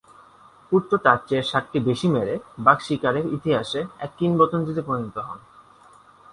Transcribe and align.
পুত্র 0.71 0.91
তার 0.97 1.19
চেয়ে 1.27 1.43
সাতটি 1.43 1.79
বেশি 1.79 2.07
মেরে 2.07 2.35
বাঘ 2.59 2.77
শিকারের 2.79 3.25
ইতিহাসে 3.33 3.79
এক 3.99 4.11
কিংবদন্তিতে 4.17 4.81
পরিণত 4.87 5.15
হন। 5.17 5.39